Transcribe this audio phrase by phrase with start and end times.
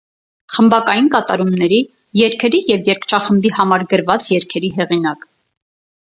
[0.53, 1.77] Խմբակային կատարումների,
[2.19, 5.29] երգերի և երգչախմբի համար գրված երգերի հեղինակ։